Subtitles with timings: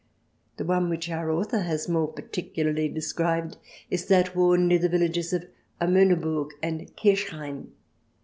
[0.57, 3.57] The one which our author has more particularly described
[3.91, 5.45] is that worn near the villages of
[5.79, 7.73] Amoneburg and Kir chain.